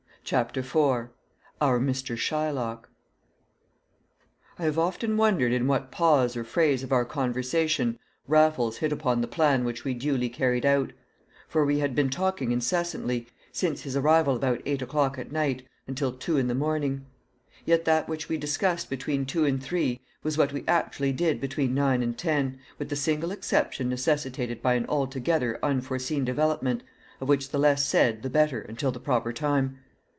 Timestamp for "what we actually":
20.37-21.11